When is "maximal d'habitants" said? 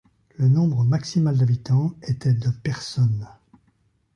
0.83-1.93